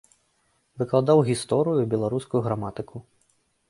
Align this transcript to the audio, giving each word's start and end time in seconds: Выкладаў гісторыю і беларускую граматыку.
Выкладаў 0.83 1.23
гісторыю 1.29 1.79
і 1.87 1.87
беларускую 1.95 2.41
граматыку. 2.49 3.09